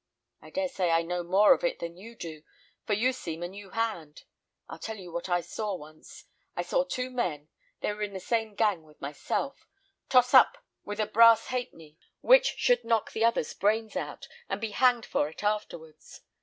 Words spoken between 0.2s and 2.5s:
I dare say I know more of it than you do,